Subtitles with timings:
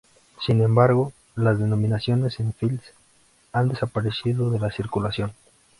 [0.43, 2.81] Sin embargo, las denominaciones en fils
[3.53, 5.33] han desaparecido de la circulación.